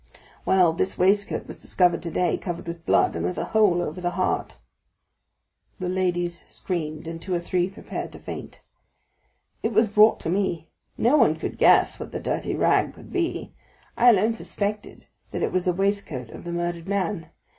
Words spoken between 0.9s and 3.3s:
waistcoat was discovered today, covered with blood, and